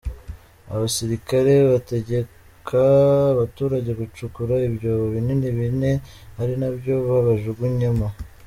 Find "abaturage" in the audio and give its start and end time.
3.33-3.91